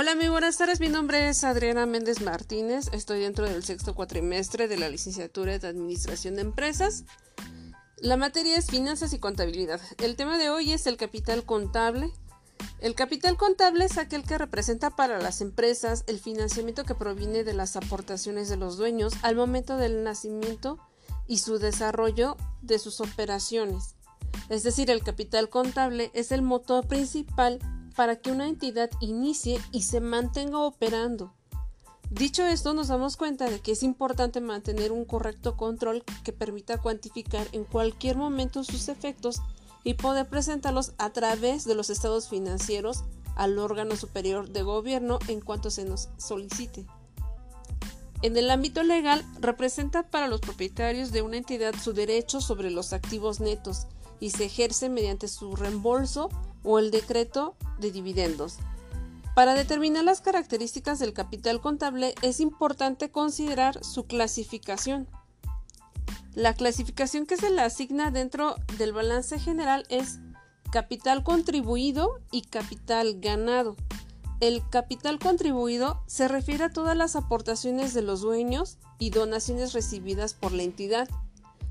[0.00, 0.78] Hola, muy buenas tardes.
[0.78, 2.88] Mi nombre es Adriana Méndez Martínez.
[2.92, 7.02] Estoy dentro del sexto cuatrimestre de la licenciatura de Administración de Empresas.
[7.96, 9.80] La materia es Finanzas y Contabilidad.
[10.00, 12.12] El tema de hoy es el capital contable.
[12.78, 17.54] El capital contable es aquel que representa para las empresas el financiamiento que proviene de
[17.54, 20.78] las aportaciones de los dueños al momento del nacimiento
[21.26, 23.96] y su desarrollo de sus operaciones.
[24.48, 27.58] Es decir, el capital contable es el motor principal
[27.98, 31.34] para que una entidad inicie y se mantenga operando.
[32.10, 36.78] Dicho esto, nos damos cuenta de que es importante mantener un correcto control que permita
[36.78, 39.42] cuantificar en cualquier momento sus efectos
[39.82, 43.02] y poder presentarlos a través de los estados financieros
[43.34, 46.86] al órgano superior de gobierno en cuanto se nos solicite.
[48.22, 52.92] En el ámbito legal, representa para los propietarios de una entidad su derecho sobre los
[52.92, 53.88] activos netos
[54.20, 56.28] y se ejerce mediante su reembolso
[56.64, 58.58] o el decreto de dividendos.
[59.34, 65.06] Para determinar las características del capital contable es importante considerar su clasificación.
[66.34, 70.18] La clasificación que se le asigna dentro del balance general es
[70.72, 73.76] capital contribuido y capital ganado.
[74.40, 80.34] El capital contribuido se refiere a todas las aportaciones de los dueños y donaciones recibidas
[80.34, 81.08] por la entidad.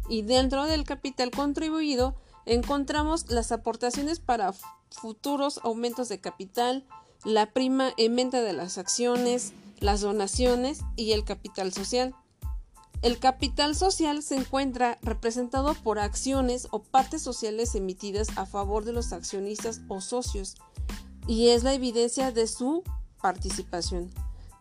[0.09, 2.15] Y dentro del capital contribuido
[2.47, 4.53] encontramos las aportaciones para
[4.89, 6.85] futuros aumentos de capital,
[7.23, 12.15] la prima en venta de las acciones, las donaciones y el capital social.
[13.01, 18.93] El capital social se encuentra representado por acciones o partes sociales emitidas a favor de
[18.93, 20.55] los accionistas o socios
[21.27, 22.83] y es la evidencia de su
[23.21, 24.09] participación.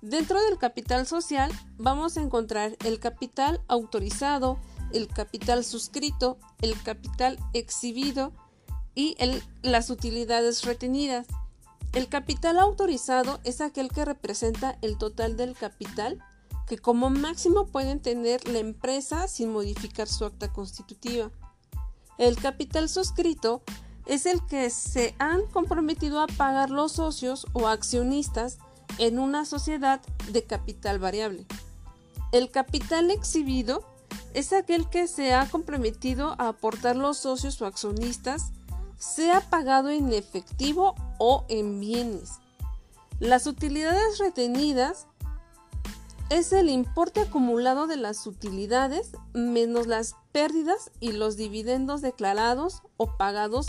[0.03, 4.59] Dentro del capital social vamos a encontrar el capital autorizado,
[4.93, 8.33] el capital suscrito, el capital exhibido
[8.95, 9.17] y
[9.63, 11.27] las utilidades retenidas.
[11.93, 16.23] El capital autorizado es aquel que representa el total del capital
[16.67, 21.31] que como máximo pueden tener la empresa sin modificar su acta constitutiva.
[22.19, 23.63] El capital suscrito
[24.07, 28.59] es el que se han comprometido a pagar los socios o accionistas
[28.99, 30.01] en una sociedad
[30.31, 31.47] de capital variable.
[32.33, 33.85] El capital exhibido
[34.37, 38.53] es aquel que se ha comprometido a aportar los socios o accionistas,
[38.99, 42.33] sea pagado en efectivo o en bienes.
[43.19, 45.07] Las utilidades retenidas
[46.29, 53.17] es el importe acumulado de las utilidades menos las pérdidas y los dividendos declarados o
[53.17, 53.69] pagados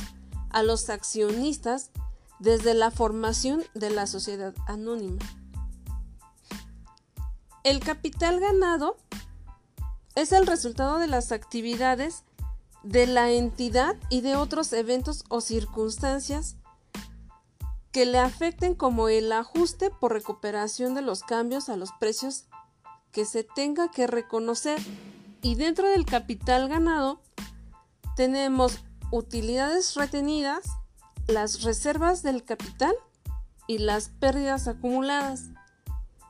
[0.50, 1.92] a los accionistas
[2.40, 5.24] desde la formación de la sociedad anónima.
[7.64, 8.98] El capital ganado
[10.18, 12.24] es el resultado de las actividades
[12.82, 16.56] de la entidad y de otros eventos o circunstancias
[17.92, 22.46] que le afecten como el ajuste por recuperación de los cambios a los precios
[23.12, 24.80] que se tenga que reconocer
[25.44, 27.22] y dentro del capital ganado
[28.16, 28.80] tenemos
[29.12, 30.66] utilidades retenidas,
[31.28, 32.96] las reservas del capital
[33.68, 35.44] y las pérdidas acumuladas.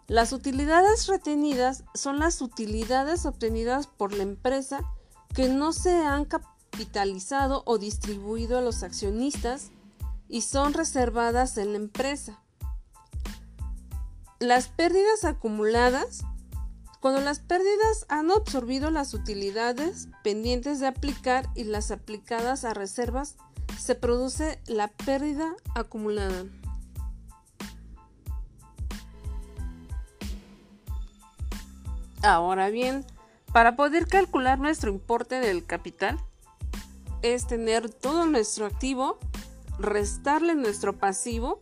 [0.07, 4.79] Las utilidades retenidas son las utilidades obtenidas por la empresa
[5.35, 9.71] que no se han capitalizado o distribuido a los accionistas
[10.29, 12.41] y son reservadas en la empresa.
[14.39, 16.23] Las pérdidas acumuladas,
[17.01, 23.35] cuando las pérdidas han absorbido las utilidades pendientes de aplicar y las aplicadas a reservas,
[23.77, 26.45] se produce la pérdida acumulada.
[32.23, 33.05] Ahora bien,
[33.53, 36.19] para poder calcular nuestro importe del capital,
[37.21, 39.19] es tener todo nuestro activo,
[39.79, 41.61] restarle nuestro pasivo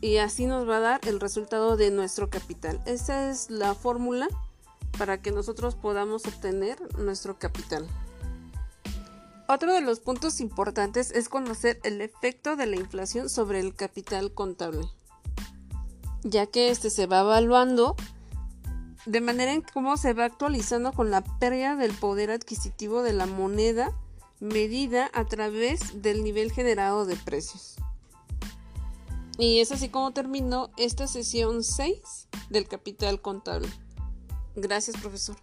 [0.00, 2.80] y así nos va a dar el resultado de nuestro capital.
[2.86, 4.28] Esa es la fórmula
[4.98, 7.88] para que nosotros podamos obtener nuestro capital.
[9.48, 14.32] Otro de los puntos importantes es conocer el efecto de la inflación sobre el capital
[14.32, 14.86] contable,
[16.22, 17.94] ya que este se va evaluando
[19.06, 23.26] de manera en cómo se va actualizando con la pérdida del poder adquisitivo de la
[23.26, 23.92] moneda
[24.40, 27.76] medida a través del nivel generado de precios.
[29.38, 33.68] Y es así como terminó esta sesión 6 del capital contable.
[34.54, 35.36] Gracias, profesor.